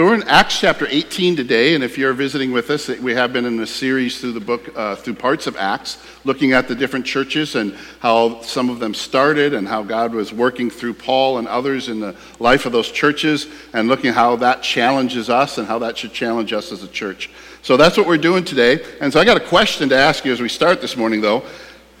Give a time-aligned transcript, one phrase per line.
[0.00, 3.34] So we're in Acts chapter 18 today, and if you're visiting with us, we have
[3.34, 6.74] been in a series through the book, uh, through parts of Acts, looking at the
[6.74, 11.36] different churches and how some of them started and how God was working through Paul
[11.36, 15.68] and others in the life of those churches, and looking how that challenges us and
[15.68, 17.28] how that should challenge us as a church.
[17.60, 18.82] So that's what we're doing today.
[19.02, 21.44] And so I got a question to ask you as we start this morning, though.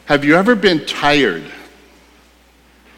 [0.06, 1.44] Have you ever been tired?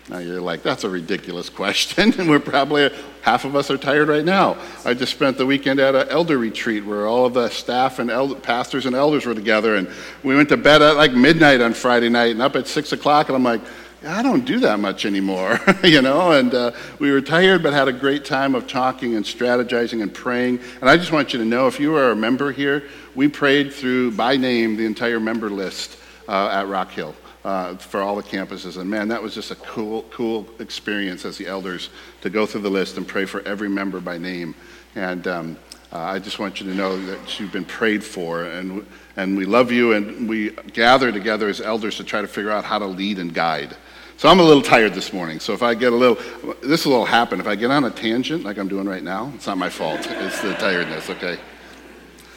[0.08, 2.90] Now you're like, that's a ridiculous question, and we're probably,
[3.22, 4.56] half of us are tired right now.
[4.84, 8.10] I just spent the weekend at an elder retreat where all of the staff and
[8.10, 9.88] elder, pastors and elders were together, and
[10.24, 13.28] we went to bed at like midnight on Friday night and up at 6 o'clock,
[13.28, 13.60] and I'm like,
[14.04, 17.86] I don't do that much anymore, you know, and uh, we were tired but had
[17.86, 20.58] a great time of talking and strategizing and praying.
[20.80, 23.72] And I just want you to know if you are a member here, we prayed
[23.72, 25.96] through by name the entire member list
[26.26, 28.76] uh, at Rock Hill uh, for all the campuses.
[28.76, 32.62] And man, that was just a cool, cool experience as the elders to go through
[32.62, 34.54] the list and pray for every member by name.
[34.94, 35.56] And um,
[35.92, 39.44] uh, I just want you to know that you've been prayed for, and, and we
[39.44, 42.86] love you, and we gather together as elders to try to figure out how to
[42.86, 43.76] lead and guide.
[44.16, 45.40] So I'm a little tired this morning.
[45.40, 46.16] So if I get a little,
[46.62, 47.40] this will all happen.
[47.40, 50.06] If I get on a tangent like I'm doing right now, it's not my fault.
[50.08, 51.38] It's the tiredness, okay?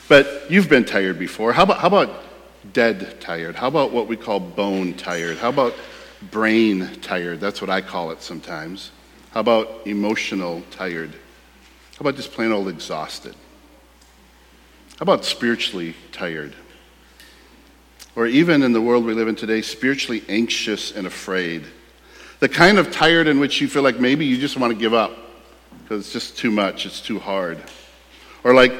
[0.07, 1.53] But you've been tired before.
[1.53, 2.24] How about, how about
[2.73, 3.55] dead tired?
[3.55, 5.37] How about what we call bone tired?
[5.37, 5.73] How about
[6.31, 7.39] brain tired?
[7.39, 8.91] That's what I call it sometimes.
[9.31, 11.11] How about emotional tired?
[11.11, 13.35] How about just plain old exhausted?
[14.97, 16.55] How about spiritually tired?
[18.15, 21.65] Or even in the world we live in today, spiritually anxious and afraid.
[22.39, 24.93] The kind of tired in which you feel like maybe you just want to give
[24.93, 25.17] up
[25.83, 27.61] because it's just too much, it's too hard.
[28.43, 28.73] Or like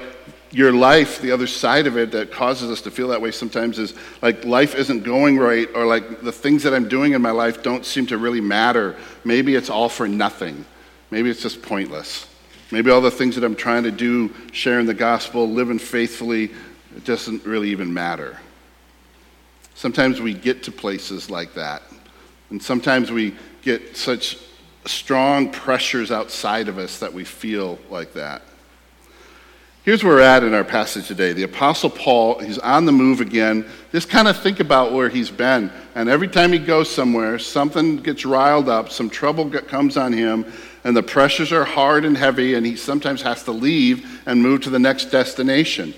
[0.51, 3.77] your life, the other side of it that causes us to feel that way sometimes
[3.77, 7.31] is like life isn't going right, or like the things that I'm doing in my
[7.31, 8.95] life don't seem to really matter.
[9.23, 10.65] Maybe it's all for nothing.
[11.11, 12.27] Maybe it's just pointless.
[12.71, 16.51] Maybe all the things that I'm trying to do, sharing the gospel, living faithfully,
[16.95, 18.39] it doesn't really even matter.
[19.75, 21.83] Sometimes we get to places like that.
[22.49, 24.37] And sometimes we get such
[24.85, 28.41] strong pressures outside of us that we feel like that.
[29.85, 31.31] Here's where we're at in our passage today.
[31.31, 33.63] The Apostle Paul, he's on the move again.
[33.91, 35.71] Just kind of think about where he's been.
[35.93, 40.51] And every time he goes somewhere, something gets riled up, some trouble comes on him,
[40.83, 44.61] and the pressures are hard and heavy, and he sometimes has to leave and move
[44.61, 45.93] to the next destination.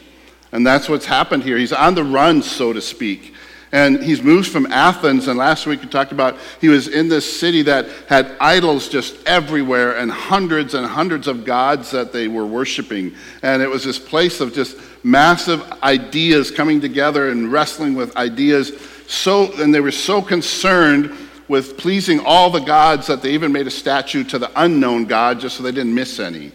[0.52, 1.58] And that's what's happened here.
[1.58, 3.34] He's on the run, so to speak.
[3.72, 7.40] And he's moved from Athens, and last week we talked about he was in this
[7.40, 12.46] city that had idols just everywhere and hundreds and hundreds of gods that they were
[12.46, 13.14] worshiping.
[13.42, 18.72] And it was this place of just massive ideas coming together and wrestling with ideas.
[19.08, 21.14] So, and they were so concerned
[21.50, 25.40] with pleasing all the gods that they even made a statue to the unknown God
[25.40, 26.52] just so they didn't miss any.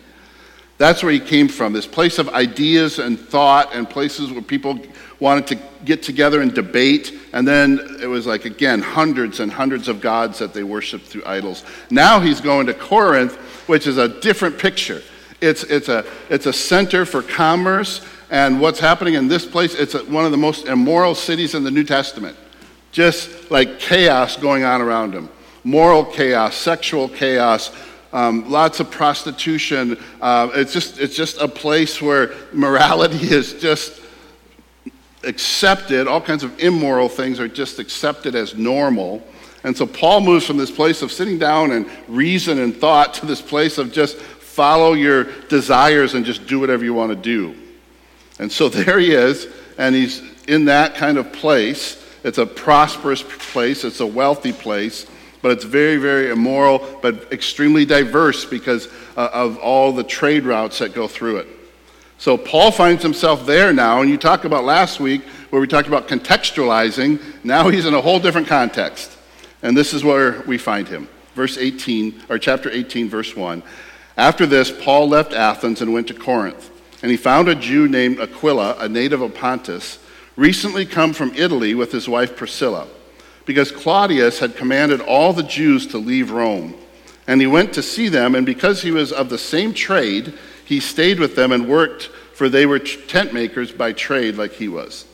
[0.79, 4.81] That's where he came from, this place of ideas and thought and places where people
[5.23, 7.13] wanted to get together and debate.
[7.33, 11.23] And then it was like, again, hundreds and hundreds of gods that they worshiped through
[11.25, 11.65] idols.
[11.91, 13.37] Now he's going to Corinth,
[13.69, 15.01] which is a different picture.
[15.41, 18.05] It's, it's, a, it's a center for commerce.
[18.31, 21.71] And what's happening in this place, it's one of the most immoral cities in the
[21.71, 22.37] New Testament.
[22.91, 25.31] Just like chaos going on around them
[25.65, 27.71] moral chaos, sexual chaos.
[28.13, 29.97] Um, lots of prostitution.
[30.21, 34.02] Uh, it's, just, it's just a place where morality is just
[35.25, 39.23] accepted, all kinds of immoral things are just accepted as normal.
[39.65, 43.27] And so Paul moves from this place of sitting down and reason and thought to
[43.27, 47.55] this place of just follow your desires and just do whatever you want to do.
[48.39, 49.47] And so there he is,
[49.79, 51.99] and he's in that kind of place.
[52.25, 55.07] It's a prosperous place, it's a wealthy place,
[55.43, 60.79] but it's very, very immoral, but extremely diverse because uh, of all the trade routes
[60.79, 61.49] that go through it.
[62.23, 65.89] So Paul finds himself there now, and you talked about last week where we talked
[65.89, 67.21] about contextualizing.
[67.43, 69.19] Now he's in a whole different context.
[69.61, 71.09] And this is where we find him.
[71.35, 73.65] Verse 18, or chapter 18, verse 1.
[74.17, 76.71] After this, Paul left Athens and went to Corinth.
[77.03, 79.99] And he found a Jew named Aquila, a native of Pontus,
[80.37, 82.87] recently come from Italy with his wife Priscilla,
[83.47, 86.77] because Claudius had commanded all the Jews to leave Rome.
[87.27, 90.35] And he went to see them, and because he was of the same trade,
[90.73, 94.69] he stayed with them and worked, for they were tent makers by trade like he
[94.69, 95.05] was.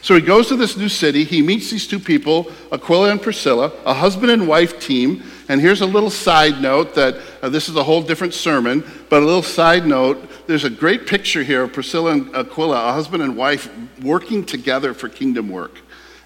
[0.00, 1.24] So he goes to this new city.
[1.24, 5.24] He meets these two people, Aquila and Priscilla, a husband and wife team.
[5.48, 9.22] And here's a little side note that uh, this is a whole different sermon, but
[9.22, 13.24] a little side note there's a great picture here of Priscilla and Aquila, a husband
[13.24, 13.68] and wife,
[14.02, 15.78] working together for kingdom work.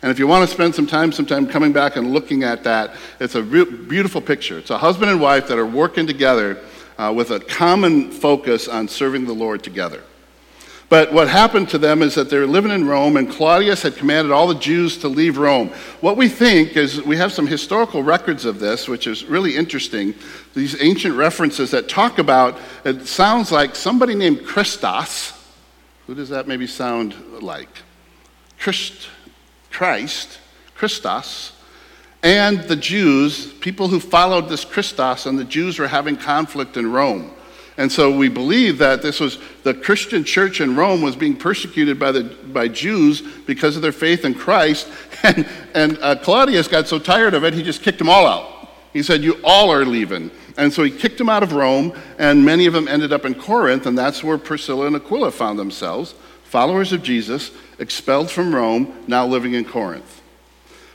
[0.03, 2.97] And if you want to spend some time, sometime coming back and looking at that,
[3.21, 4.59] it's a beautiful picture.
[4.59, 6.59] It's a husband and wife that are working together
[7.03, 10.03] uh, with a common focus on serving the Lord together.
[10.89, 13.97] But what happened to them is that they were living in Rome, and Claudius had
[13.97, 15.69] commanded all the Jews to leave Rome.
[16.01, 20.15] What we think is we have some historical records of this, which is really interesting.
[20.55, 25.33] These ancient references that talk about it sounds like somebody named Christos.
[26.07, 27.71] Who does that maybe sound like?
[28.59, 29.09] Christ,
[29.71, 30.39] Christ,
[30.75, 31.53] Christos,
[32.23, 36.91] and the Jews, people who followed this Christos, and the Jews were having conflict in
[36.91, 37.33] Rome.
[37.77, 41.99] And so we believe that this was the Christian church in Rome was being persecuted
[41.99, 44.89] by, the, by Jews because of their faith in Christ.
[45.25, 48.69] And, and uh, Claudius got so tired of it, he just kicked them all out.
[48.93, 50.33] He said, You all are leaving.
[50.57, 53.37] And so he kicked them out of Rome, and many of them ended up in
[53.37, 59.05] Corinth, and that's where Priscilla and Aquila found themselves, followers of Jesus, expelled from Rome,
[59.07, 60.22] now living in Corinth.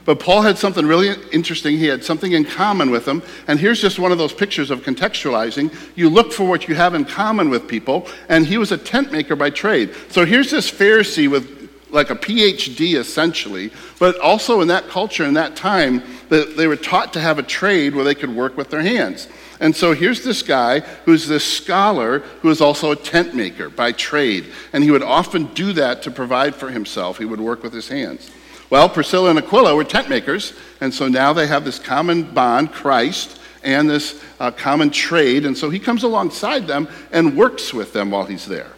[0.08, 1.78] But Paul had something really interesting.
[1.78, 3.22] He had something in common with them.
[3.50, 5.76] And here's just one of those pictures of contextualizing.
[5.98, 9.12] You look for what you have in common with people, and he was a tent
[9.12, 9.94] maker by trade.
[10.08, 13.70] So here's this Pharisee with like a PhD essentially,
[14.00, 17.44] but also in that culture, in that time, that they were taught to have a
[17.44, 19.28] trade where they could work with their hands.
[19.60, 23.92] And so here's this guy who's this scholar who is also a tent maker by
[23.92, 24.46] trade.
[24.72, 27.18] And he would often do that to provide for himself.
[27.18, 28.32] He would work with his hands.
[28.70, 32.74] Well, Priscilla and Aquila were tent makers, and so now they have this common bond,
[32.74, 35.46] Christ, and this uh, common trade.
[35.46, 38.72] And so he comes alongside them and works with them while he's there.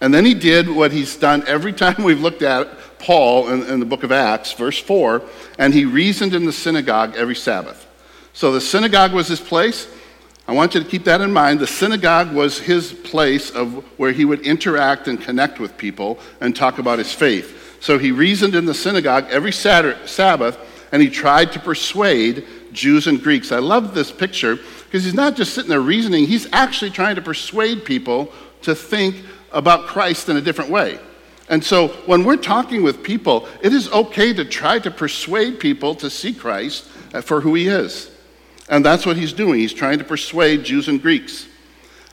[0.00, 2.68] And then he did what he's done every time we've looked at
[2.98, 5.22] Paul in, in the book of Acts, verse 4,
[5.58, 7.86] and he reasoned in the synagogue every Sabbath.
[8.32, 9.88] So the synagogue was his place.
[10.46, 11.60] I want you to keep that in mind.
[11.60, 16.54] The synagogue was his place of where he would interact and connect with people and
[16.54, 17.57] talk about his faith.
[17.80, 20.58] So he reasoned in the synagogue every Saturday, Sabbath,
[20.92, 23.52] and he tried to persuade Jews and Greeks.
[23.52, 27.22] I love this picture because he's not just sitting there reasoning, he's actually trying to
[27.22, 28.32] persuade people
[28.62, 29.16] to think
[29.52, 30.98] about Christ in a different way.
[31.48, 35.94] And so when we're talking with people, it is okay to try to persuade people
[35.96, 38.10] to see Christ uh, for who he is.
[38.68, 39.60] And that's what he's doing.
[39.60, 41.46] He's trying to persuade Jews and Greeks.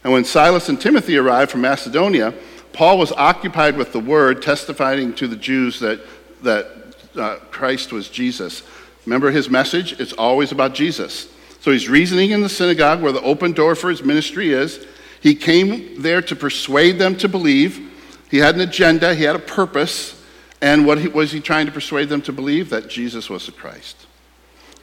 [0.04, 2.34] And when Silas and Timothy arrived from Macedonia,
[2.76, 6.02] Paul was occupied with the word, testifying to the Jews that,
[6.44, 6.68] that
[7.16, 8.64] uh, Christ was Jesus.
[9.06, 9.98] Remember his message?
[9.98, 11.30] It's always about Jesus.
[11.62, 14.86] So he's reasoning in the synagogue where the open door for his ministry is.
[15.22, 17.94] He came there to persuade them to believe.
[18.30, 20.22] He had an agenda, he had a purpose.
[20.62, 22.70] And what he, was he trying to persuade them to believe?
[22.72, 24.06] That Jesus was the Christ.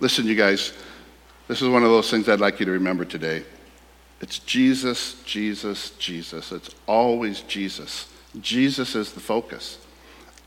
[0.00, 0.72] Listen, you guys,
[1.46, 3.44] this is one of those things I'd like you to remember today.
[4.22, 6.52] It's Jesus, Jesus, Jesus.
[6.52, 8.08] It's always Jesus.
[8.40, 9.78] Jesus is the focus.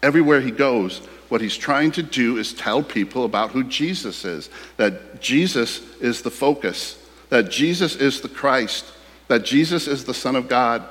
[0.01, 0.99] Everywhere he goes,
[1.29, 6.21] what he's trying to do is tell people about who Jesus is, that Jesus is
[6.21, 6.97] the focus,
[7.29, 8.85] that Jesus is the Christ,
[9.27, 10.83] that Jesus is the Son of God.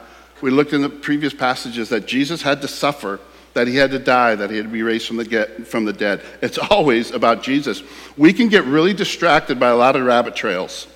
[0.42, 3.18] We looked in the previous passages that Jesus had to suffer,
[3.54, 5.84] that he had to die, that he had to be raised from the, get, from
[5.84, 6.20] the dead.
[6.42, 7.82] It's always about Jesus.
[8.16, 10.86] We can get really distracted by a lot of rabbit trails.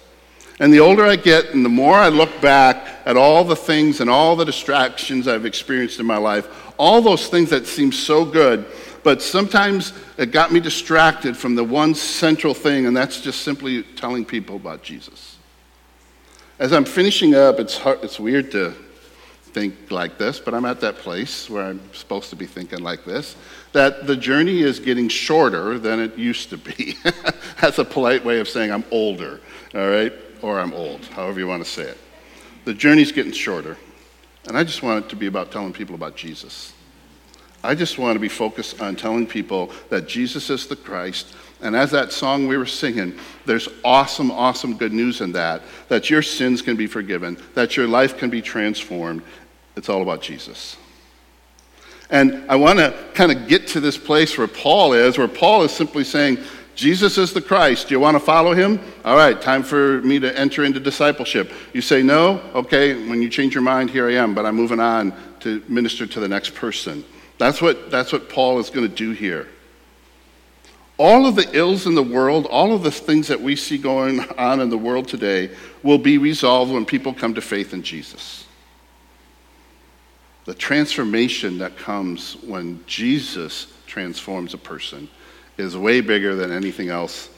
[0.60, 4.00] And the older I get and the more I look back at all the things
[4.00, 8.24] and all the distractions I've experienced in my life, all those things that seem so
[8.24, 8.66] good,
[9.04, 13.82] but sometimes it got me distracted from the one central thing, and that's just simply
[13.82, 15.36] telling people about Jesus.
[16.58, 18.74] As I'm finishing up, it's, hard, it's weird to
[19.52, 23.04] think like this, but I'm at that place where I'm supposed to be thinking like
[23.04, 23.36] this
[23.72, 26.96] that the journey is getting shorter than it used to be.
[27.60, 29.40] That's a polite way of saying I'm older,
[29.74, 30.12] all right?
[30.42, 31.98] Or I'm old, however you want to say it.
[32.64, 33.76] The journey's getting shorter,
[34.46, 36.72] and I just want it to be about telling people about Jesus.
[37.62, 41.34] I just want to be focused on telling people that Jesus is the Christ.
[41.60, 46.08] And as that song we were singing, there's awesome, awesome good news in that that
[46.08, 49.22] your sins can be forgiven, that your life can be transformed.
[49.76, 50.76] It's all about Jesus.
[52.10, 55.62] And I want to kind of get to this place where Paul is, where Paul
[55.64, 56.38] is simply saying,
[56.78, 57.88] Jesus is the Christ.
[57.88, 58.78] Do you want to follow him?
[59.04, 61.50] All right, time for me to enter into discipleship.
[61.72, 62.40] You say no?
[62.54, 66.06] Okay, when you change your mind, here I am, but I'm moving on to minister
[66.06, 67.04] to the next person.
[67.36, 69.48] That's what, that's what Paul is going to do here.
[70.98, 74.20] All of the ills in the world, all of the things that we see going
[74.38, 75.50] on in the world today,
[75.82, 78.46] will be resolved when people come to faith in Jesus.
[80.44, 85.08] The transformation that comes when Jesus transforms a person
[85.58, 87.28] is way bigger than anything else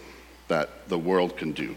[0.48, 1.74] that the world can do.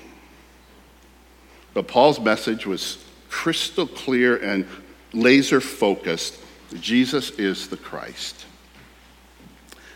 [1.73, 4.67] But Paul's message was crystal clear and
[5.13, 6.37] laser focused.
[6.79, 8.45] Jesus is the Christ.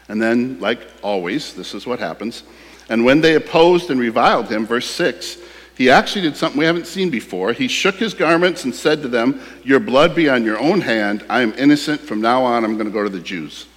[0.10, 2.44] And then, like always, this is what happens.
[2.90, 5.38] And when they opposed and reviled him, verse 6,
[5.76, 7.52] He actually did something we haven't seen before.
[7.52, 11.26] He shook his garments and said to them, Your blood be on your own hand.
[11.30, 12.00] I am innocent.
[12.00, 13.68] From now on, I'm going to go to the Jews.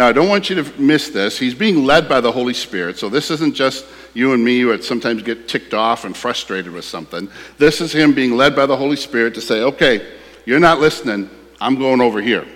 [0.00, 1.38] Now, I don't want you to miss this.
[1.38, 2.96] He's being led by the Holy Spirit.
[2.96, 6.86] So, this isn't just you and me who sometimes get ticked off and frustrated with
[6.86, 7.28] something.
[7.58, 10.10] This is him being led by the Holy Spirit to say, Okay,
[10.46, 11.28] you're not listening.
[11.60, 12.46] I'm going over here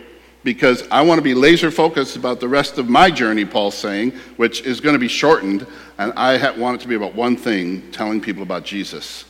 [0.43, 4.13] because I want to be laser focused about the rest of my journey, Paul's saying,
[4.39, 5.67] which is going to be shortened,
[5.99, 9.27] and I want it to be about one thing telling people about Jesus.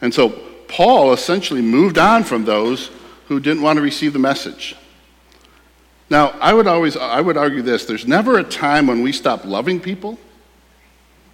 [0.00, 0.28] And so
[0.68, 2.92] Paul essentially moved on from those
[3.26, 4.76] who didn't want to receive the message.
[6.12, 9.46] Now, I would always I would argue this there's never a time when we stop
[9.46, 10.18] loving people,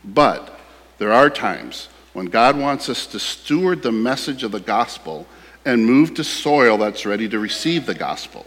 [0.04, 0.56] but
[0.98, 5.26] there are times when God wants us to steward the message of the gospel
[5.64, 8.46] and move to soil that's ready to receive the gospel.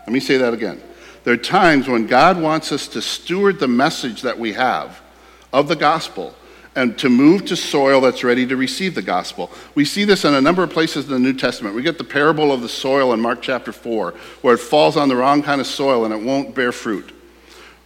[0.00, 0.82] Let me say that again.
[1.22, 5.00] There are times when God wants us to steward the message that we have
[5.52, 6.34] of the gospel
[6.74, 9.50] and to move to soil that's ready to receive the gospel.
[9.74, 11.74] We see this in a number of places in the New Testament.
[11.74, 15.08] We get the parable of the soil in Mark chapter 4, where it falls on
[15.08, 17.12] the wrong kind of soil and it won't bear fruit.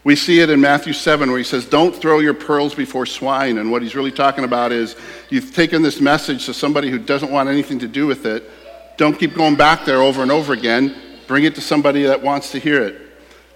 [0.05, 3.59] We see it in Matthew 7, where he says, Don't throw your pearls before swine.
[3.59, 4.95] And what he's really talking about is
[5.31, 8.49] you've taken this message to somebody who doesn't want anything to do with it.
[8.97, 10.95] Don't keep going back there over and over again.
[11.27, 13.06] Bring it to somebody that wants to hear it.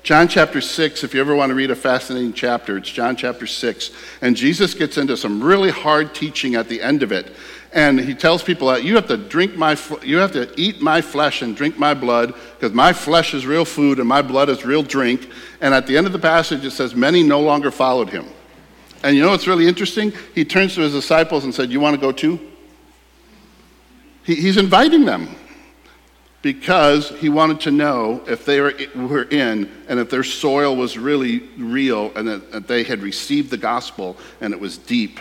[0.03, 3.47] John chapter 6, if you ever want to read a fascinating chapter, it's John chapter
[3.47, 3.91] 6.
[4.23, 7.33] And Jesus gets into some really hard teaching at the end of it.
[7.73, 11.03] And he tells people that you have to drink my, you have to eat my
[11.03, 14.65] flesh and drink my blood, because my flesh is real food and my blood is
[14.65, 15.29] real drink.
[15.61, 18.27] And at the end of the passage, it says, many no longer followed him.
[19.03, 20.13] And you know what's really interesting?
[20.35, 22.39] He turns to his disciples and said, You want to go too?
[24.25, 25.35] He, he's inviting them
[26.43, 28.71] because he wanted to know if they were
[29.25, 34.17] in and if their soil was really real and that they had received the gospel
[34.41, 35.21] and it was deep.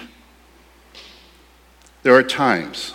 [2.04, 2.94] There are times,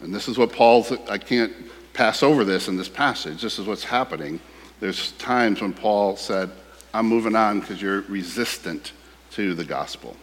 [0.00, 1.52] and this is what Paul's, I can't
[1.94, 4.40] pass over this in this passage, this is what's happening.
[4.80, 6.50] There's times when Paul said,
[6.92, 8.92] I'm moving on because you're resistant
[9.32, 10.16] to the gospel.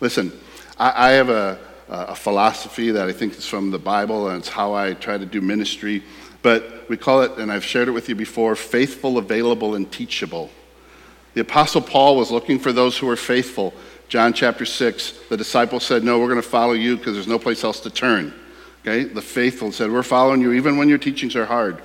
[0.00, 0.32] Listen,
[0.78, 1.58] I, I have a,
[1.90, 5.26] a philosophy that I think is from the Bible, and it's how I try to
[5.26, 6.02] do ministry.
[6.42, 10.50] But we call it, and I've shared it with you before, faithful, available, and teachable.
[11.34, 13.74] The Apostle Paul was looking for those who were faithful.
[14.08, 17.38] John chapter 6, the disciples said, No, we're going to follow you because there's no
[17.38, 18.32] place else to turn.
[18.82, 19.04] Okay?
[19.04, 21.82] The faithful said, We're following you even when your teachings are hard.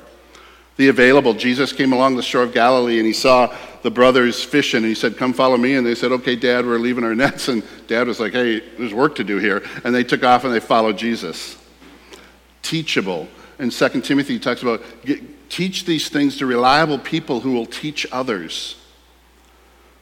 [0.78, 4.80] The available, Jesus came along the shore of Galilee and he saw the brothers fishing
[4.80, 5.76] and he said, Come follow me.
[5.76, 7.50] And they said, Okay, Dad, we're leaving our nets.
[7.50, 9.64] And Dad was like, Hey, there's work to do here.
[9.84, 11.56] And they took off and they followed Jesus.
[12.64, 13.28] Teachable.
[13.60, 14.82] In 2 Timothy, he talks about
[15.50, 18.76] teach these things to reliable people who will teach others.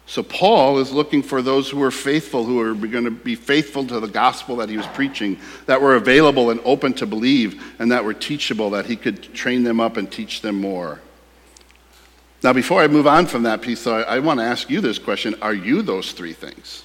[0.05, 3.85] So Paul is looking for those who are faithful, who are going to be faithful
[3.87, 7.91] to the gospel that he was preaching, that were available and open to believe, and
[7.91, 11.01] that were teachable, that he could train them up and teach them more.
[12.43, 14.81] Now, before I move on from that piece, though, I, I want to ask you
[14.81, 16.83] this question Are you those three things?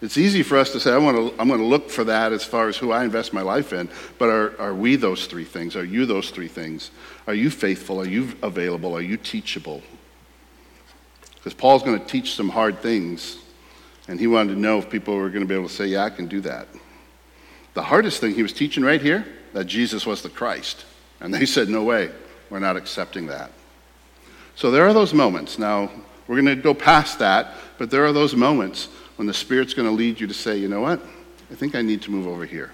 [0.00, 2.32] It's easy for us to say, I want to, I'm going to look for that
[2.32, 5.44] as far as who I invest my life in, but are, are we those three
[5.44, 5.74] things?
[5.74, 6.92] Are you those three things?
[7.26, 8.00] Are you faithful?
[8.00, 8.94] Are you available?
[8.96, 9.82] Are you teachable?
[11.34, 13.38] Because Paul's going to teach some hard things,
[14.06, 16.04] and he wanted to know if people were going to be able to say, Yeah,
[16.04, 16.68] I can do that.
[17.74, 20.84] The hardest thing he was teaching right here, that Jesus was the Christ.
[21.20, 22.10] And they said, No way,
[22.50, 23.50] we're not accepting that.
[24.58, 25.56] So there are those moments.
[25.56, 25.88] Now,
[26.26, 29.86] we're going to go past that, but there are those moments when the Spirit's going
[29.86, 31.00] to lead you to say, you know what?
[31.48, 32.72] I think I need to move over here.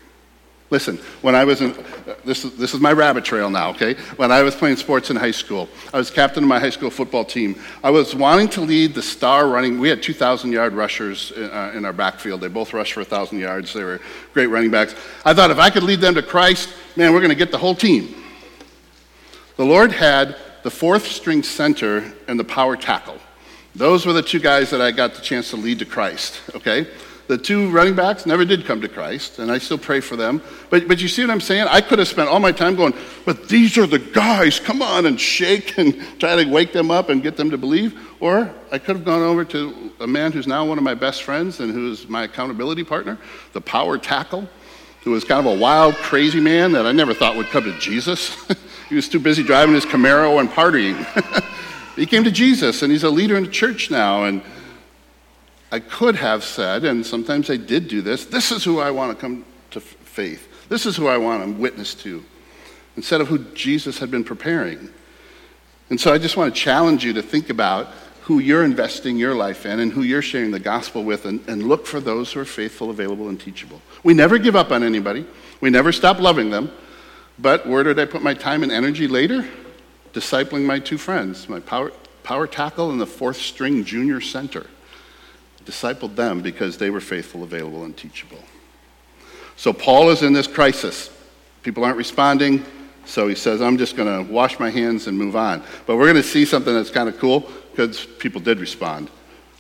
[0.71, 1.77] Listen, when I was in,
[2.25, 3.97] this is, this is my rabbit trail now, okay?
[4.17, 6.89] When I was playing sports in high school, I was captain of my high school
[6.89, 7.61] football team.
[7.83, 11.73] I was wanting to lead the star running, we had 2,000 yard rushers in, uh,
[11.75, 12.41] in our backfield.
[12.41, 13.75] They both rushed for 1,000 yards.
[13.75, 14.01] They were
[14.33, 14.95] great running backs.
[15.23, 17.59] I thought if I could lead them to Christ, man, we're going to get the
[17.59, 18.15] whole team.
[19.59, 23.19] The Lord had the fourth string center and the power tackle.
[23.75, 26.89] Those were the two guys that I got the chance to lead to Christ, okay?
[27.27, 30.43] The two running backs never did come to Christ, and I still pray for them.
[30.71, 31.67] But, but you see what I'm saying?
[31.69, 32.95] I could have spent all my time going,
[33.27, 37.11] but these are the guys, come on and shake and try to wake them up
[37.11, 37.99] and get them to believe.
[38.21, 41.25] Or I could have gone over to a man who's now one of my best
[41.25, 43.19] friends and who's my accountability partner,
[43.53, 44.49] the power tackle,
[45.03, 47.79] who was kind of a wild, crazy man that I never thought would come to
[47.79, 48.35] Jesus.
[48.89, 51.05] he was too busy driving his Camaro and partying.
[51.97, 54.25] He came to Jesus and he's a leader in the church now.
[54.25, 54.43] And
[55.71, 59.17] I could have said, and sometimes I did do this, this is who I want
[59.17, 60.49] to come to faith.
[60.69, 62.25] This is who I want to witness to,
[62.97, 64.91] instead of who Jesus had been preparing.
[65.91, 67.89] And so I just want to challenge you to think about
[68.23, 71.65] who you're investing your life in and who you're sharing the gospel with, and, and
[71.65, 73.83] look for those who are faithful, available, and teachable.
[74.03, 75.27] We never give up on anybody,
[75.61, 76.73] we never stop loving them.
[77.39, 79.47] But where did I put my time and energy later?
[80.13, 81.91] Discipling my two friends, my power,
[82.23, 84.67] power tackle and the fourth string junior center.
[85.65, 88.39] Discipled them because they were faithful, available, and teachable.
[89.57, 91.11] So Paul is in this crisis.
[91.63, 92.65] People aren't responding,
[93.07, 95.63] so he says, I'm just going to wash my hands and move on.
[95.87, 99.11] But we're going to see something that's kind of cool because people did respond.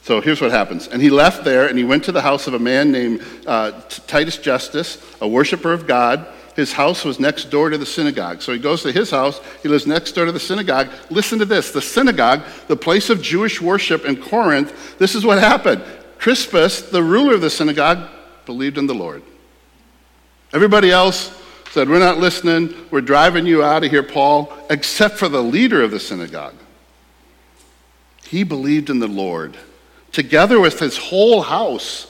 [0.02, 0.88] So here's what happens.
[0.88, 3.80] And he left there and he went to the house of a man named uh,
[4.06, 6.26] Titus Justus, a worshiper of God.
[6.54, 8.40] His house was next door to the synagogue.
[8.40, 9.40] So he goes to his house.
[9.62, 10.88] He lives next door to the synagogue.
[11.10, 15.38] Listen to this the synagogue, the place of Jewish worship in Corinth, this is what
[15.38, 15.82] happened.
[16.18, 18.08] Crispus, the ruler of the synagogue,
[18.46, 19.22] believed in the Lord.
[20.52, 21.36] Everybody else
[21.70, 22.72] said, We're not listening.
[22.90, 26.54] We're driving you out of here, Paul, except for the leader of the synagogue.
[28.28, 29.56] He believed in the Lord.
[30.12, 32.06] Together with his whole house,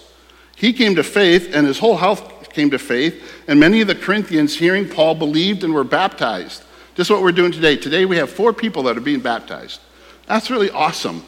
[0.57, 2.21] he came to faith, and his whole house
[2.55, 3.43] came to faith.
[3.49, 6.63] And many of the Corinthians, hearing Paul, believed and were baptized.
[6.95, 7.77] Just what we're doing today.
[7.77, 9.81] Today we have four people that are being baptized.
[10.27, 11.25] That's really awesome.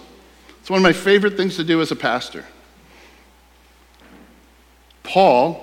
[0.61, 2.45] It's one of my favorite things to do as a pastor.
[5.03, 5.63] Paul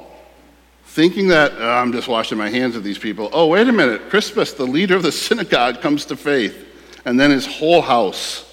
[0.85, 3.29] thinking that oh, I'm just washing my hands of these people.
[3.33, 4.09] Oh, wait a minute.
[4.09, 6.67] Crispus, the leader of the synagogue, comes to faith,
[7.03, 8.49] and then his whole house.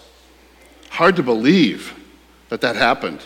[0.89, 1.95] Hard to believe
[2.49, 3.21] that that happened.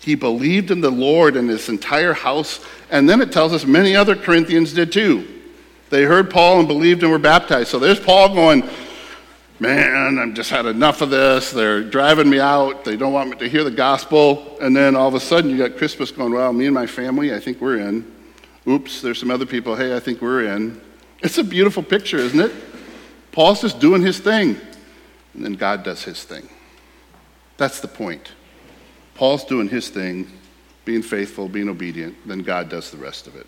[0.00, 3.94] He believed in the Lord and his entire house, and then it tells us many
[3.94, 5.26] other Corinthians did too.
[5.90, 7.68] They heard Paul and believed and were baptized.
[7.68, 8.68] So there's Paul going,
[9.58, 11.50] Man, I've just had enough of this.
[11.50, 12.82] They're driving me out.
[12.82, 14.56] They don't want me to hear the gospel.
[14.58, 17.34] And then all of a sudden, you got Crispus going, Well, me and my family,
[17.34, 18.10] I think we're in.
[18.66, 19.76] Oops, there's some other people.
[19.76, 20.80] Hey, I think we're in.
[21.22, 22.52] It's a beautiful picture, isn't it?
[23.32, 24.58] Paul's just doing his thing,
[25.34, 26.48] and then God does his thing.
[27.58, 28.32] That's the point.
[29.20, 30.26] Paul's doing his thing,
[30.86, 33.46] being faithful, being obedient, then God does the rest of it.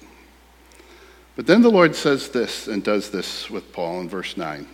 [1.35, 4.69] But then the Lord says this and does this with Paul in verse 9.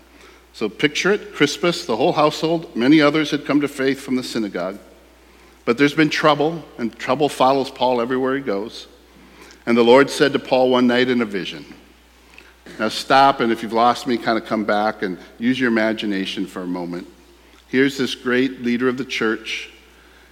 [0.53, 4.25] So picture it Crispus, the whole household, many others had come to faith from the
[4.25, 4.81] synagogue.
[5.65, 8.89] But there's been trouble, and trouble follows Paul everywhere he goes.
[9.67, 11.65] And the Lord said to Paul one night in a vision,
[12.81, 16.45] Now stop, and if you've lost me, kind of come back and use your imagination
[16.45, 17.07] for a moment.
[17.69, 19.71] Here's this great leader of the church.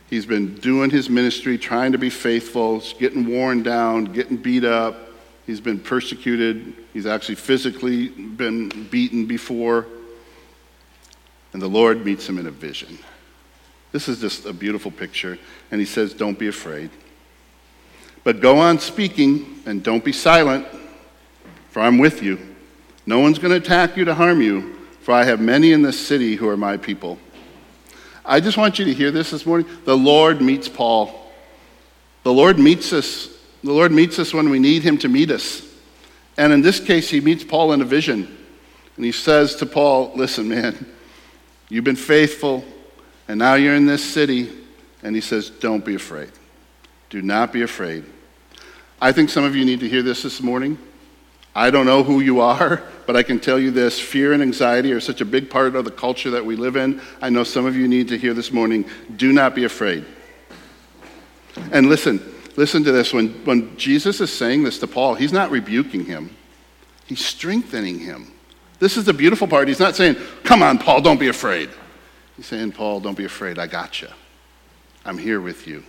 [0.09, 4.97] He's been doing his ministry, trying to be faithful, getting worn down, getting beat up.
[5.47, 6.75] He's been persecuted.
[6.92, 9.87] He's actually physically been beaten before.
[11.53, 12.99] And the Lord meets him in a vision.
[13.92, 15.38] This is just a beautiful picture.
[15.71, 16.90] And he says, Don't be afraid.
[18.25, 20.66] But go on speaking and don't be silent,
[21.71, 22.38] for I'm with you.
[23.07, 25.99] No one's going to attack you to harm you, for I have many in this
[25.99, 27.19] city who are my people.
[28.27, 29.69] I just want you to hear this this morning.
[29.85, 31.31] The Lord meets Paul.
[32.25, 33.29] The Lord meets us.
[33.62, 35.62] The Lord meets us when we need him to meet us.
[36.37, 38.37] And in this case, he meets Paul in a vision.
[38.97, 40.87] And he says to Paul, Listen, man,
[41.69, 42.65] you've been faithful,
[43.29, 44.53] and now you're in this city.
[45.03, 46.33] And he says, Don't be afraid.
[47.11, 48.05] Do not be afraid.
[49.01, 50.79] I think some of you need to hear this this morning.
[51.55, 54.92] I don't know who you are, but I can tell you this fear and anxiety
[54.92, 57.01] are such a big part of the culture that we live in.
[57.23, 58.85] I know some of you need to hear this morning
[59.16, 60.05] do not be afraid.
[61.73, 62.21] And listen,
[62.57, 63.12] listen to this.
[63.12, 66.37] When, when Jesus is saying this to Paul, he's not rebuking him,
[67.07, 68.33] he's strengthening him.
[68.79, 69.69] This is the beautiful part.
[69.69, 71.71] He's not saying, Come on, Paul, don't be afraid.
[72.37, 73.59] He's saying, Paul, don't be afraid.
[73.59, 74.09] I got you.
[75.05, 75.83] I'm here with you.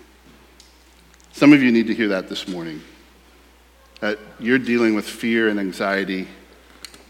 [1.34, 2.82] Some of you need to hear that this morning
[4.00, 6.28] that you're dealing with fear and anxiety,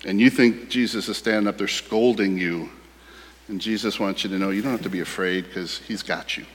[0.07, 2.69] and you think Jesus is standing up there scolding you,
[3.49, 6.37] and Jesus wants you to know you don't have to be afraid because he's got
[6.37, 6.45] you.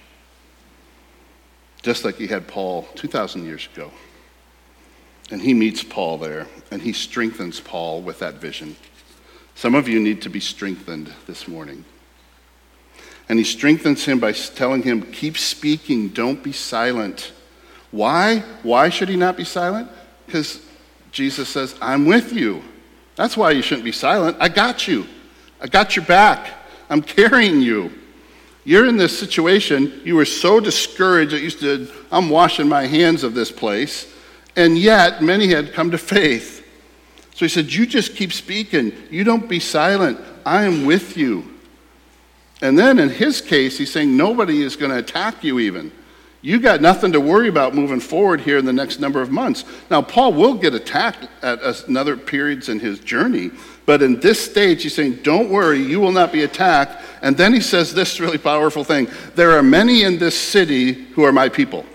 [1.83, 3.91] Just like he had Paul 2,000 years ago.
[5.31, 8.75] And he meets Paul there, and he strengthens Paul with that vision.
[9.55, 11.85] Some of you need to be strengthened this morning.
[13.29, 17.33] And he strengthens him by telling him, Keep speaking, don't be silent.
[17.91, 18.39] Why?
[18.63, 19.91] Why should he not be silent?
[20.25, 20.65] Because
[21.11, 22.63] Jesus says, I'm with you.
[23.17, 24.37] That's why you shouldn't be silent.
[24.41, 25.07] I got you.
[25.61, 26.51] I got your back.
[26.89, 27.93] I'm carrying you.
[28.65, 30.01] You're in this situation.
[30.05, 34.13] You were so discouraged that you said, I'm washing my hands of this place.
[34.57, 36.67] And yet, many had come to faith.
[37.35, 38.93] So he said, You just keep speaking.
[39.11, 40.21] You don't be silent.
[40.45, 41.49] I am with you.
[42.61, 45.91] And then in his case, he's saying, Nobody is going to attack you, even.
[46.45, 49.65] You got nothing to worry about moving forward here in the next number of months.
[49.89, 53.53] Now, Paul will get attacked at another periods in his journey,
[53.87, 57.01] But in this stage, he's saying, Don't worry, you will not be attacked.
[57.23, 61.25] And then he says this really powerful thing There are many in this city who
[61.25, 61.87] are my people.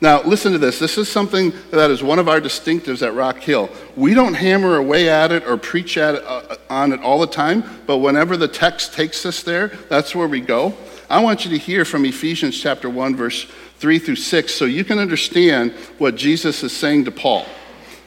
[0.00, 0.78] Now, listen to this.
[0.78, 3.70] This is something that is one of our distinctives at Rock Hill.
[3.96, 7.26] We don't hammer away at it or preach at it, uh, on it all the
[7.26, 10.74] time, but whenever the text takes us there, that's where we go.
[11.08, 13.44] I want you to hear from Ephesians chapter 1, verse
[13.78, 17.46] 3 through 6, so you can understand what Jesus is saying to Paul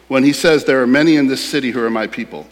[0.09, 2.47] when he says, There are many in this city who are my people.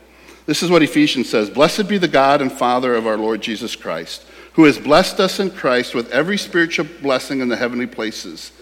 [0.46, 3.76] This is what Ephesians says Blessed be the God and Father of our Lord Jesus
[3.76, 8.54] Christ, who has blessed us in Christ with every spiritual blessing in the heavenly places,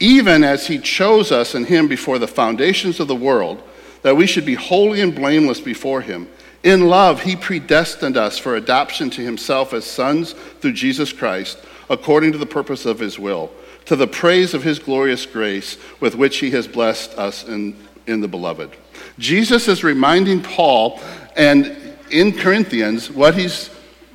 [0.00, 3.62] even as he chose us in him before the foundations of the world,
[4.02, 6.28] that we should be holy and blameless before him.
[6.64, 11.58] In love, he predestined us for adoption to himself as sons through Jesus Christ,
[11.90, 13.52] according to the purpose of his will,
[13.84, 18.22] to the praise of his glorious grace with which he has blessed us in, in
[18.22, 18.70] the beloved.
[19.18, 21.00] Jesus is reminding Paul
[21.36, 21.76] and
[22.10, 23.70] in Corinthians what he's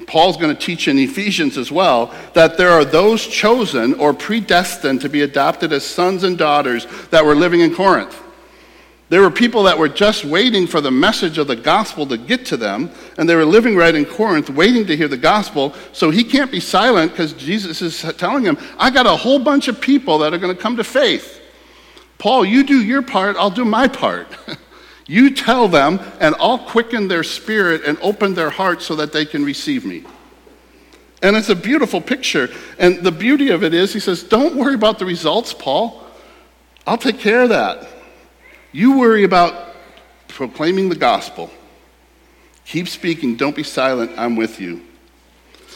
[0.08, 5.02] Paul's going to teach in Ephesians as well that there are those chosen or predestined
[5.02, 8.20] to be adopted as sons and daughters that were living in Corinth.
[9.10, 12.46] There were people that were just waiting for the message of the gospel to get
[12.48, 15.74] to them, and they were living right in Corinth, waiting to hear the gospel.
[15.94, 19.68] So he can't be silent because Jesus is telling him, I got a whole bunch
[19.68, 21.42] of people that are going to come to faith.
[22.20, 24.28] Paul, you do your part, I'll do my part.
[25.10, 29.26] You tell them, and I'll quicken their spirit and open their heart so that they
[29.26, 30.04] can receive me.
[31.24, 32.48] And it's a beautiful picture.
[32.78, 36.04] And the beauty of it is, he says, Don't worry about the results, Paul.
[36.86, 37.88] I'll take care of that.
[38.72, 39.76] You worry about
[40.28, 41.50] proclaiming the gospel.
[42.66, 43.36] Keep speaking.
[43.36, 44.12] Don't be silent.
[44.18, 44.86] I'm with you.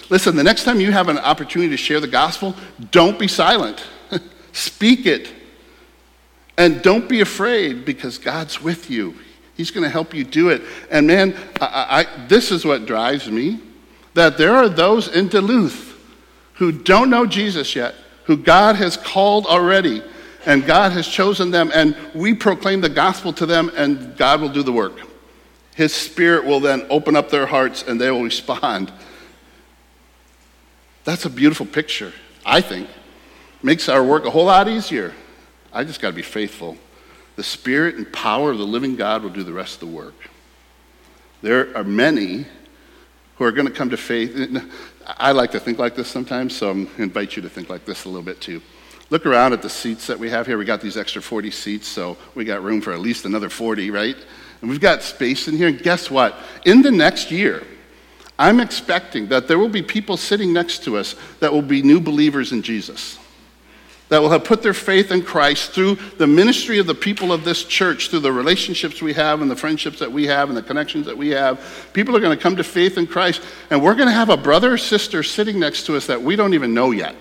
[0.10, 2.56] Listen, the next time you have an opportunity to share the gospel,
[2.92, 3.84] don't be silent.
[4.52, 5.32] Speak it.
[6.58, 9.16] And don't be afraid because God's with you.
[9.56, 10.62] He's going to help you do it.
[10.92, 13.60] And man, I, I, this is what drives me
[14.14, 16.00] that there are those in Duluth
[16.56, 20.04] who don't know Jesus yet, who God has called already,
[20.46, 24.50] and God has chosen them, and we proclaim the gospel to them, and God will
[24.50, 25.00] do the work.
[25.76, 28.92] His Spirit will then open up their hearts and they will respond.
[31.04, 32.14] That's a beautiful picture,
[32.46, 32.88] I think.
[33.62, 35.14] Makes our work a whole lot easier.
[35.72, 36.78] I just got to be faithful.
[37.36, 40.14] The Spirit and power of the living God will do the rest of the work.
[41.42, 42.46] There are many
[43.38, 44.38] who are going to come to faith.
[45.08, 48.06] I like to think like this sometimes, so I invite you to think like this
[48.06, 48.62] a little bit too.
[49.14, 50.58] Look around at the seats that we have here.
[50.58, 53.92] We got these extra 40 seats, so we got room for at least another 40,
[53.92, 54.16] right?
[54.60, 55.68] And we've got space in here.
[55.68, 56.36] And guess what?
[56.66, 57.62] In the next year,
[58.40, 62.00] I'm expecting that there will be people sitting next to us that will be new
[62.00, 63.20] believers in Jesus
[64.10, 67.44] that will have put their faith in Christ through the ministry of the people of
[67.44, 70.64] this church, through the relationships we have and the friendships that we have and the
[70.64, 71.90] connections that we have.
[71.94, 74.38] People are going to come to faith in Christ, and we're going to have a
[74.38, 77.16] brother or sister sitting next to us that we don't even know yet.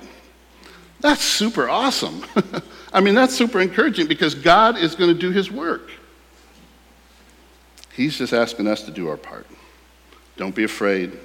[1.02, 2.24] That's super awesome.
[2.92, 5.90] I mean, that's super encouraging because God is going to do his work.
[7.92, 9.46] He's just asking us to do our part.
[10.36, 11.18] Don't be afraid.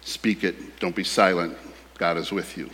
[0.00, 0.80] Speak it.
[0.80, 1.56] Don't be silent.
[1.98, 2.70] God is with you.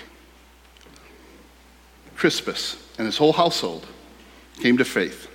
[2.14, 3.86] Crispus and his whole household
[4.60, 5.28] came to faith,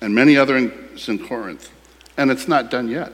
[0.00, 1.70] and many others in Corinth.
[2.16, 3.12] And it's not done yet.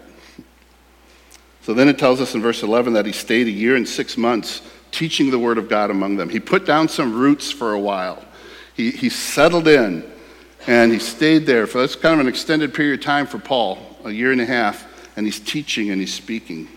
[1.62, 4.18] So then it tells us in verse 11 that he stayed a year and six
[4.18, 6.28] months teaching the word of God among them.
[6.28, 8.22] He put down some roots for a while,
[8.74, 10.10] he, he settled in,
[10.66, 13.78] and he stayed there for that's kind of an extended period of time for Paul,
[14.04, 16.68] a year and a half, and he's teaching and he's speaking.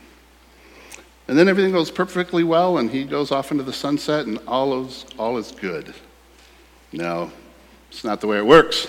[1.28, 4.86] And then everything goes perfectly well, and he goes off into the sunset, and all
[4.86, 5.94] is, all is good.
[6.92, 7.32] No,
[7.90, 8.88] it's not the way it works.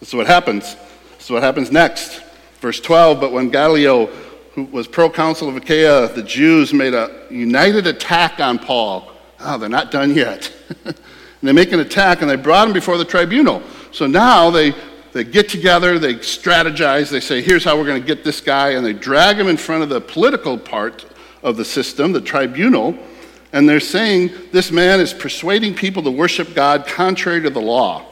[0.00, 0.74] This is what happens.
[1.16, 2.22] This is what happens next.
[2.60, 4.06] Verse 12 But when Gallio,
[4.52, 9.12] who was proconsul of Achaia, the Jews made a united attack on Paul.
[9.40, 10.52] Oh, they're not done yet.
[10.84, 10.94] and
[11.42, 13.62] they make an attack and they brought him before the tribunal.
[13.92, 14.74] So now they,
[15.12, 18.70] they get together, they strategize, they say, here's how we're going to get this guy,
[18.70, 21.06] and they drag him in front of the political part
[21.42, 22.98] of the system, the tribunal.
[23.52, 28.07] And they're saying this man is persuading people to worship God contrary to the law.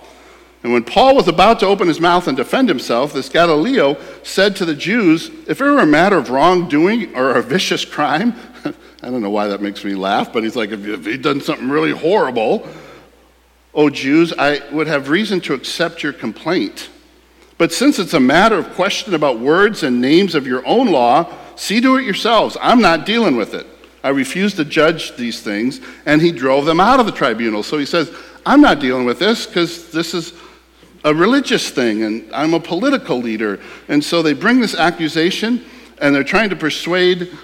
[0.63, 4.57] And when Paul was about to open his mouth and defend himself, this Gallio said
[4.57, 8.35] to the Jews, If it were a matter of wrongdoing or a vicious crime,
[9.03, 11.69] I don't know why that makes me laugh, but he's like, if he'd done something
[11.69, 12.67] really horrible,
[13.75, 16.89] oh Jews, I would have reason to accept your complaint.
[17.59, 21.33] But since it's a matter of question about words and names of your own law,
[21.57, 22.57] see to it yourselves.
[22.61, 23.67] I'm not dealing with it.
[24.03, 25.81] I refuse to judge these things.
[26.05, 27.63] And he drove them out of the tribunal.
[27.63, 28.15] So he says,
[28.47, 30.33] I'm not dealing with this because this is
[31.05, 33.61] a religious thing and I'm a political leader.
[33.89, 35.65] And so they bring this accusation.
[35.99, 37.37] and they're trying to persuade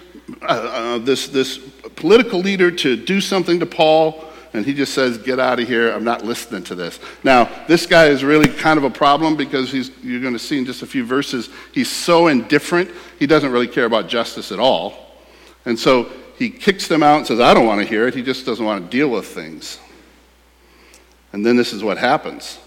[0.43, 1.59] uh, uh, this, this
[1.97, 4.25] political leader to do something to Paul.
[4.53, 5.91] And he just says, Get out of here.
[5.91, 7.01] I'm not listening to this.
[7.25, 10.59] Now, this guy is really kind of a problem because he's, you're going to see
[10.59, 12.91] in just a few verses, he's so indifferent.
[13.19, 15.17] He doesn't really care about justice at all.
[15.65, 18.15] And so he kicks them out and says, I don't want to hear it.
[18.15, 19.79] He just doesn't want to deal with things.
[21.33, 22.59] And then this is what happens.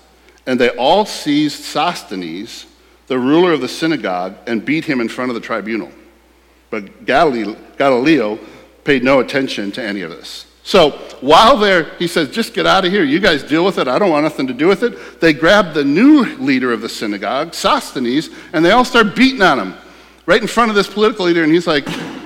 [0.45, 2.65] And they all seized Sosthenes,
[3.07, 5.91] the ruler of the synagogue, and beat him in front of the tribunal.
[6.69, 8.39] But Gallio
[8.83, 10.45] paid no attention to any of this.
[10.63, 13.03] So while they're, he says, just get out of here.
[13.03, 13.87] You guys deal with it.
[13.87, 15.21] I don't want nothing to do with it.
[15.21, 19.59] They grab the new leader of the synagogue, Sosthenes, and they all start beating on
[19.59, 19.75] him
[20.25, 21.43] right in front of this political leader.
[21.43, 21.85] And he's like,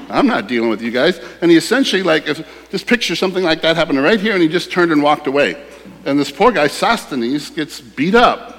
[0.10, 1.19] I'm not dealing with you guys.
[1.41, 4.47] And he essentially, like, if, just picture something like that happening right here, and he
[4.47, 5.62] just turned and walked away.
[6.06, 8.56] And this poor guy, Sosthenes, gets beat up.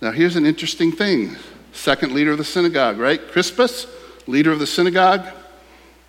[0.00, 1.36] Now, here's an interesting thing.
[1.72, 3.20] Second leader of the synagogue, right?
[3.30, 3.86] Crispus,
[4.26, 5.26] leader of the synagogue,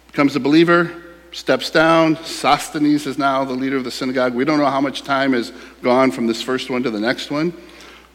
[0.08, 2.16] becomes a believer, steps down.
[2.24, 4.34] Sosthenes is now the leader of the synagogue.
[4.34, 5.52] We don't know how much time has
[5.82, 7.54] gone from this first one to the next one,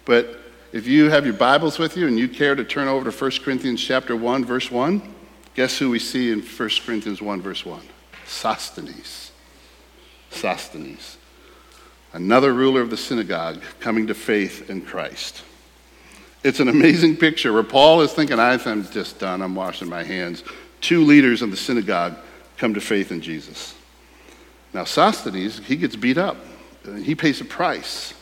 [0.04, 0.38] but
[0.72, 3.30] if you have your Bibles with you and you care to turn over to 1
[3.42, 5.02] Corinthians chapter 1 verse 1,
[5.54, 7.82] Guess who we see in 1 Corinthians 1, verse 1?
[8.24, 9.32] Sosthenes.
[10.30, 11.16] Sosthenes.
[12.12, 15.42] Another ruler of the synagogue coming to faith in Christ.
[16.42, 18.58] It's an amazing picture where Paul is thinking, I'm
[18.90, 20.42] just done, I'm washing my hands.
[20.80, 22.16] Two leaders in the synagogue
[22.56, 23.74] come to faith in Jesus.
[24.72, 26.36] Now, Sosthenes, he gets beat up.
[27.02, 28.14] He pays a price.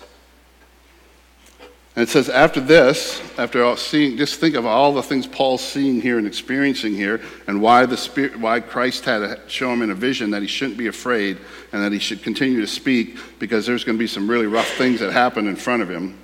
[1.98, 5.64] And it says, after this, after all seeing, just think of all the things Paul's
[5.64, 9.82] seeing here and experiencing here, and why the Spirit, why Christ had to show him
[9.82, 11.38] in a vision that he shouldn't be afraid
[11.72, 14.68] and that he should continue to speak because there's going to be some really rough
[14.74, 16.16] things that happen in front of him.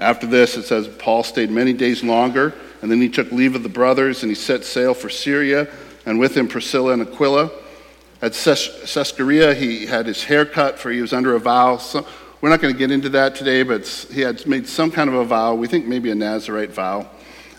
[0.00, 3.62] After this, it says, Paul stayed many days longer, and then he took leave of
[3.62, 5.68] the brothers and he set sail for Syria,
[6.06, 7.50] and with him Priscilla and Aquila.
[8.22, 11.76] At Caesarea, he had his hair cut, for he was under a vow.
[12.40, 15.16] We're not going to get into that today, but he had made some kind of
[15.16, 15.54] a vow.
[15.54, 17.08] We think maybe a Nazarite vow.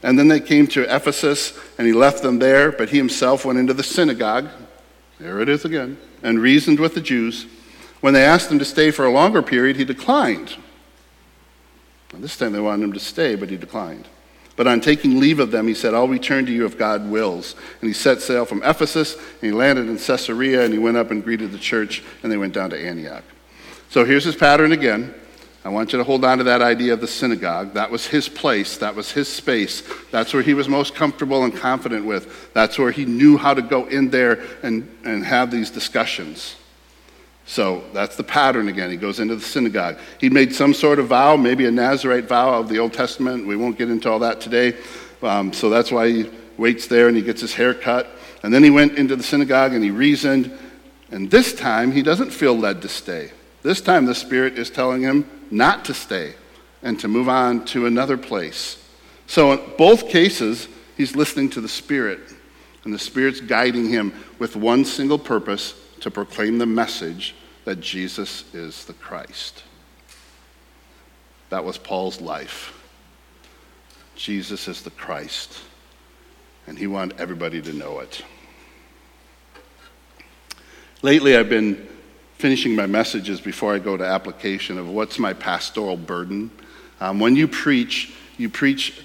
[0.04, 3.60] And then they came to Ephesus, and he left them there, but he himself went
[3.60, 4.48] into the synagogue.
[5.20, 5.98] There it is again.
[6.24, 7.46] And reasoned with the Jews.
[8.00, 10.56] When they asked him to stay for a longer period, he declined.
[12.14, 14.08] Well, this time they wanted him to stay, but he declined.
[14.56, 17.56] But on taking leave of them, he said, I'll return to you if God wills.
[17.82, 21.12] And he set sail from Ephesus, and he landed in Caesarea, and he went up
[21.12, 23.24] and greeted the church, and they went down to Antioch.
[23.90, 25.16] So here's his pattern again.
[25.66, 27.74] I want you to hold on to that idea of the synagogue.
[27.74, 29.82] That was his place, that was his space.
[30.12, 32.54] That's where he was most comfortable and confident with.
[32.54, 36.56] That's where he knew how to go in there and, and have these discussions.
[37.48, 38.92] So that's the pattern again.
[38.92, 39.98] He goes into the synagogue.
[40.20, 43.48] He made some sort of vow, maybe a Nazarite vow of the Old Testament.
[43.48, 44.78] We won't get into all that today.
[45.24, 48.08] Um, so that's why he waits there and he gets his hair cut.
[48.44, 50.56] And then he went into the synagogue and he reasoned.
[51.10, 53.32] And this time he doesn't feel led to stay.
[53.62, 56.36] This time, the Spirit is telling him not to stay
[56.82, 58.82] and to move on to another place.
[59.28, 62.22] So, in both cases, he's listening to the Spirit,
[62.84, 68.46] and the Spirit's guiding him with one single purpose to proclaim the message that Jesus
[68.54, 69.64] is the Christ.
[71.50, 72.76] That was Paul's life.
[74.16, 75.60] Jesus is the Christ,
[76.68, 78.24] and he wanted everybody to know it.
[81.02, 81.89] Lately, I've been
[82.40, 86.50] finishing my messages before I go to application of what's my pastoral burden.
[87.02, 89.04] Um, when you preach, you preach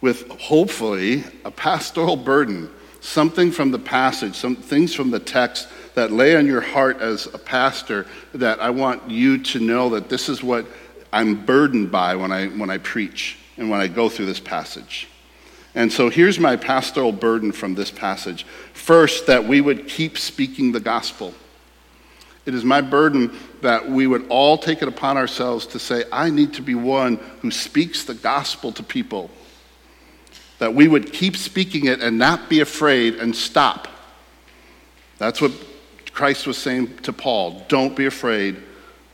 [0.00, 2.68] with hopefully a pastoral burden,
[3.00, 7.26] something from the passage, some things from the text that lay on your heart as
[7.32, 10.66] a pastor that I want you to know that this is what
[11.12, 15.06] I'm burdened by when I, when I preach and when I go through this passage.
[15.76, 18.44] And so here's my pastoral burden from this passage.
[18.72, 21.32] First, that we would keep speaking the gospel.
[22.46, 26.30] It is my burden that we would all take it upon ourselves to say, I
[26.30, 29.30] need to be one who speaks the gospel to people.
[30.60, 33.88] That we would keep speaking it and not be afraid and stop.
[35.18, 35.52] That's what
[36.12, 37.64] Christ was saying to Paul.
[37.68, 38.62] Don't be afraid.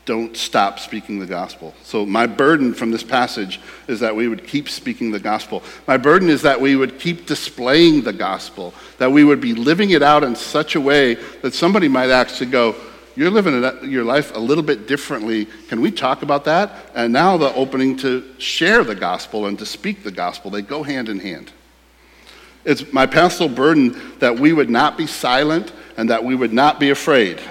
[0.05, 1.73] Don't stop speaking the gospel.
[1.83, 5.63] So, my burden from this passage is that we would keep speaking the gospel.
[5.87, 9.91] My burden is that we would keep displaying the gospel, that we would be living
[9.91, 12.75] it out in such a way that somebody might actually go,
[13.15, 15.45] you're living your life a little bit differently.
[15.67, 16.71] Can we talk about that?
[16.95, 20.83] And now the opening to share the gospel and to speak the gospel, they go
[20.83, 21.51] hand in hand.
[22.65, 26.79] It's my pastoral burden that we would not be silent and that we would not
[26.79, 27.41] be afraid.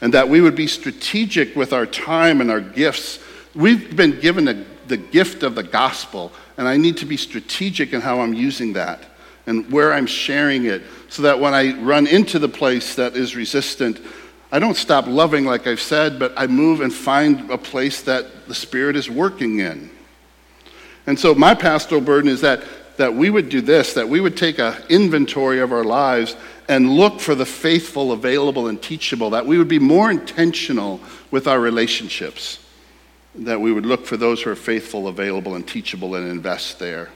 [0.00, 3.18] And that we would be strategic with our time and our gifts.
[3.54, 7.94] We've been given a the gift of the gospel, and I need to be strategic
[7.94, 9.06] in how I'm using that
[9.46, 13.34] and where I'm sharing it so that when I run into the place that is
[13.34, 13.98] resistant,
[14.52, 18.48] I don't stop loving, like I've said, but I move and find a place that
[18.48, 19.90] the Spirit is working in.
[21.06, 22.64] And so my pastoral burden is that,
[22.96, 26.36] that we would do this, that we would take an inventory of our lives
[26.68, 31.46] and look for the faithful, available, and teachable, that we would be more intentional with
[31.46, 32.58] our relationships,
[33.34, 37.08] that we would look for those who are faithful, available, and teachable and invest there.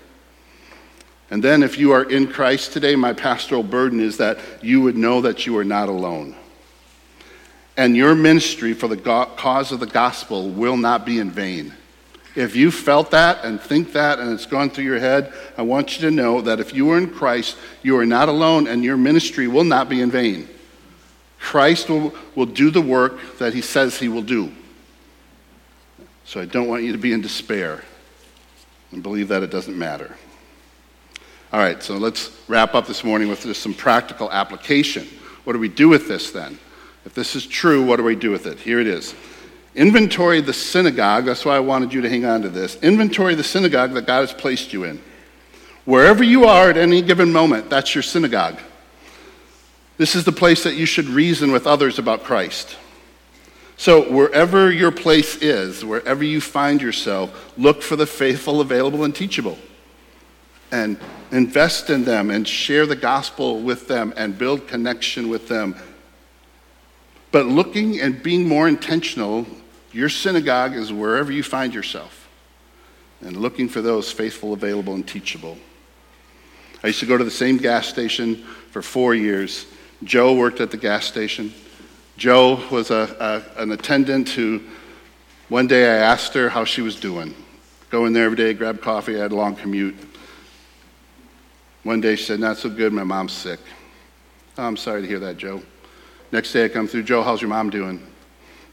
[1.31, 4.97] And then, if you are in Christ today, my pastoral burden is that you would
[4.97, 6.37] know that you are not alone.
[7.77, 11.75] And your ministry for the cause of the gospel will not be in vain.
[12.37, 15.97] If you felt that and think that and it's gone through your head, I want
[15.97, 18.97] you to know that if you are in Christ, you are not alone and your
[18.97, 20.49] ministry will not be in vain.
[21.39, 24.53] Christ will, will do the work that he says he will do.
[26.25, 27.85] So I don't want you to be in despair
[28.91, 30.17] and believe that it doesn't matter.
[31.53, 35.07] All right, so let's wrap up this morning with just some practical application.
[35.45, 36.59] What do we do with this then?
[37.05, 38.59] If this is true, what do we do with it?
[38.59, 39.15] Here it is.
[39.75, 41.25] Inventory the synagogue.
[41.25, 42.77] That's why I wanted you to hang on to this.
[42.77, 45.03] Inventory the synagogue that God has placed you in.
[45.85, 48.59] Wherever you are at any given moment, that's your synagogue.
[49.97, 52.77] This is the place that you should reason with others about Christ.
[53.77, 59.15] So, wherever your place is, wherever you find yourself, look for the faithful, available, and
[59.15, 59.59] teachable.
[60.71, 60.99] And
[61.33, 65.75] invest in them and share the gospel with them and build connection with them.
[67.35, 69.45] But looking and being more intentional
[69.91, 72.29] your synagogue is wherever you find yourself
[73.23, 75.59] and looking for those faithful, available, and teachable.
[76.85, 78.37] I used to go to the same gas station
[78.71, 79.67] for four years.
[80.05, 81.53] Joe worked at the gas station.
[82.17, 84.61] Joe was a, a, an attendant who,
[85.49, 87.35] one day I asked her how she was doing.
[87.91, 89.97] Go in there every day, grab coffee, I had a long commute.
[91.83, 93.59] One day she said, Not so good, my mom's sick.
[94.57, 95.63] Oh, I'm sorry to hear that, Joe.
[96.35, 98.05] Next day I come through, Joe, how's your mom doing?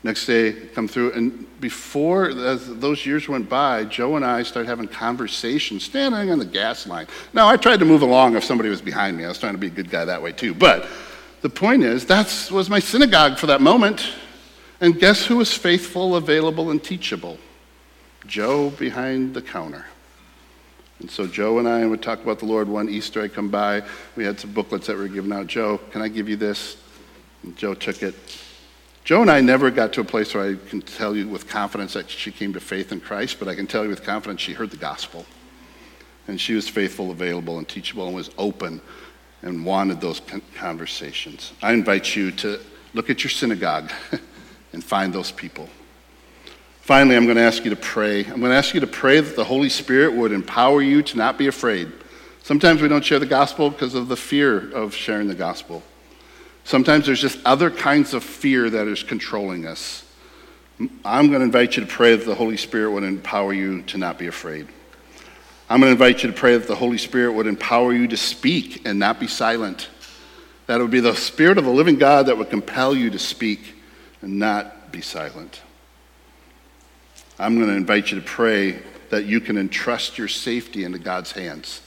[0.02, 4.88] Next day, come through, and before those years went by, Joe and I started having
[4.88, 7.06] conversations standing on the gas line.
[7.34, 9.26] Now, I tried to move along if somebody was behind me.
[9.26, 10.56] I was trying to be a good guy that way too.
[10.56, 10.88] But
[11.41, 14.12] the point is, that was my synagogue for that moment.
[14.80, 17.38] And guess who was faithful, available, and teachable?
[18.26, 19.86] Joe behind the counter.
[21.00, 22.67] And so Joe and I would talk about the Lord.
[22.67, 23.84] One Easter, I come by.
[24.15, 25.45] We had some booklets that were given out.
[25.45, 26.78] Joe, can I give you this?
[27.56, 28.15] Joe took it.
[29.04, 31.93] Joe and I never got to a place where I can tell you with confidence
[31.93, 34.54] that she came to faith in Christ, but I can tell you with confidence she
[34.54, 35.25] heard the gospel.
[36.27, 38.80] And she was faithful, available, and teachable, and was open
[39.41, 40.21] and wanted those
[40.56, 41.51] conversations.
[41.63, 42.60] I invite you to
[42.93, 43.91] look at your synagogue
[44.73, 45.67] and find those people.
[46.82, 48.19] Finally, I'm going to ask you to pray.
[48.19, 51.17] I'm going to ask you to pray that the Holy Spirit would empower you to
[51.17, 51.91] not be afraid.
[52.43, 55.84] Sometimes we don't share the gospel because of the fear of sharing the gospel.
[56.63, 60.06] Sometimes there's just other kinds of fear that is controlling us.
[61.04, 63.97] I'm going to invite you to pray that the Holy Spirit would empower you to
[63.97, 64.67] not be afraid.
[65.69, 68.17] I'm going to invite you to pray that the Holy Spirit would empower you to
[68.17, 69.89] speak and not be silent.
[70.67, 73.19] That it would be the Spirit of the living God that would compel you to
[73.19, 73.76] speak
[74.21, 75.62] and not be silent.
[77.39, 81.32] I'm going to invite you to pray that you can entrust your safety into God's
[81.32, 81.82] hands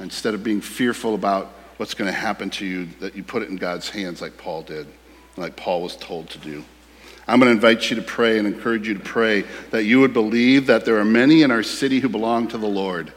[0.00, 3.48] instead of being fearful about what's going to happen to you, that you put it
[3.48, 4.86] in God's hands like Paul did,
[5.36, 6.64] like Paul was told to do.
[7.28, 10.12] I'm going to invite you to pray and encourage you to pray that you would
[10.12, 13.12] believe that there are many in our city who belong to the Lord.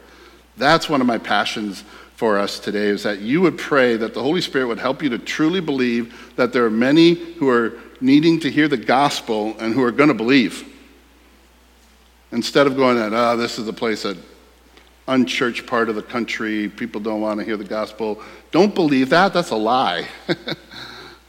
[0.56, 1.84] That's one of my passions
[2.16, 5.08] for us today is that you would pray that the Holy Spirit would help you
[5.10, 9.72] to truly believe that there are many who are needing to hear the gospel and
[9.72, 10.66] who are going to believe.
[12.32, 14.16] Instead of going that, oh, this is a place that
[15.10, 18.22] unchurched part of the country, people don't want to hear the gospel.
[18.50, 19.32] Don't believe that.
[19.32, 20.06] That's a lie.
[20.26, 20.56] the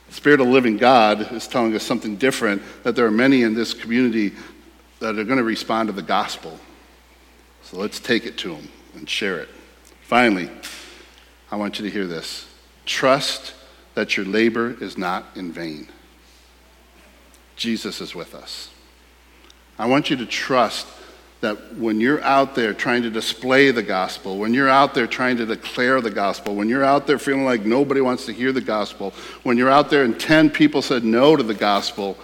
[0.09, 3.73] Spirit of living God is telling us something different, that there are many in this
[3.73, 4.33] community
[4.99, 6.59] that are going to respond to the gospel.
[7.63, 9.49] So let's take it to them and share it.
[10.03, 10.49] Finally,
[11.51, 12.47] I want you to hear this
[12.85, 13.53] trust
[13.95, 15.87] that your labor is not in vain.
[17.55, 18.69] Jesus is with us.
[19.77, 20.87] I want you to trust
[21.41, 25.37] that when you're out there trying to display the gospel, when you're out there trying
[25.37, 28.61] to declare the gospel, when you're out there feeling like nobody wants to hear the
[28.61, 29.11] gospel,
[29.41, 32.15] when you're out there and 10 people said no to the gospel,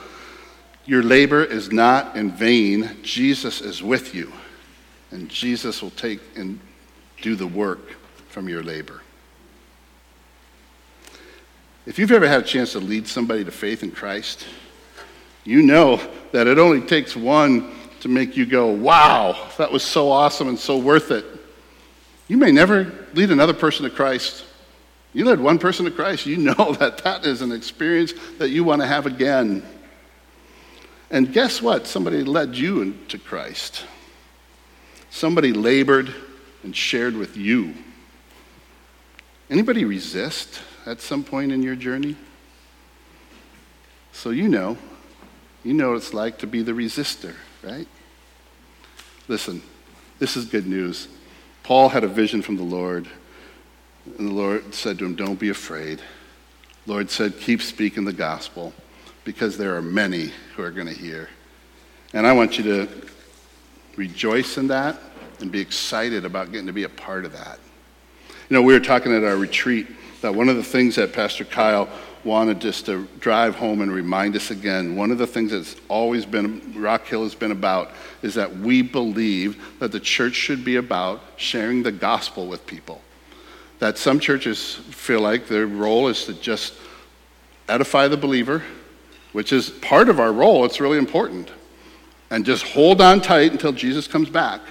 [0.86, 2.98] your labor is not in vain.
[3.02, 4.32] Jesus is with you,
[5.12, 6.60] and Jesus will take and
[7.22, 7.96] do the work
[8.30, 9.02] from your labor.
[11.88, 14.46] If you've ever had a chance to lead somebody to faith in Christ,
[15.44, 16.00] you know
[16.34, 20.60] that it only takes one to make you go, wow, that was so awesome and
[20.60, 21.26] so worth it.
[22.28, 24.44] You may never lead another person to Christ.
[25.14, 28.64] You led one person to Christ, you know that that is an experience that you
[28.64, 29.64] want to have again.
[31.10, 31.88] And guess what?
[31.88, 33.86] Somebody led you to Christ.
[35.10, 36.14] Somebody labored
[36.64, 37.74] and shared with you.
[39.50, 42.18] Anybody resist at some point in your journey?
[44.12, 44.78] So you know,
[45.64, 47.88] you know what it's like to be the resistor, right?
[49.28, 49.62] Listen,
[50.20, 51.08] this is good news.
[51.64, 53.08] Paul had a vision from the Lord,
[54.18, 56.02] and the Lord said to him, Don't be afraid.
[56.86, 58.74] Lord said, Keep speaking the gospel
[59.26, 61.30] because there are many who are going to hear.
[62.14, 62.88] And I want you to
[63.98, 64.98] rejoice in that
[65.42, 67.60] and be excited about getting to be a part of that.
[68.50, 69.88] You know, we were talking at our retreat
[70.22, 71.90] that one of the things that Pastor Kyle
[72.28, 76.26] wanted just to drive home and remind us again, one of the things that's always
[76.26, 80.76] been, Rock Hill has been about, is that we believe that the church should be
[80.76, 83.02] about sharing the gospel with people.
[83.80, 86.76] That some churches feel like their role is to just
[87.68, 88.62] edify the believer
[89.38, 90.66] which is part of our role.
[90.66, 91.52] It's really important.
[92.32, 94.62] And just hold on tight until Jesus comes back.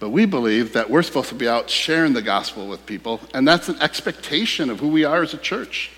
[0.00, 3.46] But we believe that we're supposed to be out sharing the gospel with people, and
[3.46, 5.90] that's an expectation of who we are as a church.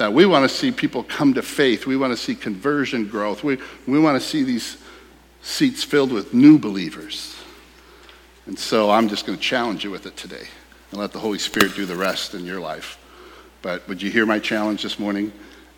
[0.00, 3.44] That we want to see people come to faith, we want to see conversion growth,
[3.44, 4.78] we, we want to see these
[5.42, 7.36] seats filled with new believers.
[8.46, 10.46] And so I'm just going to challenge you with it today
[10.90, 12.98] and let the Holy Spirit do the rest in your life.
[13.60, 15.34] But would you hear my challenge this morning?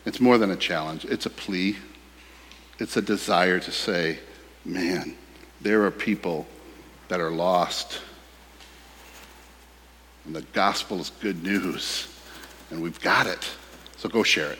[0.06, 1.76] It's more than a challenge, it's a plea.
[2.78, 4.20] It's a desire to say,
[4.64, 5.16] man,
[5.60, 6.46] there are people
[7.08, 8.00] that are lost.
[10.26, 12.06] And the gospel is good news.
[12.70, 13.50] And we've got it.
[14.03, 14.59] So go share it.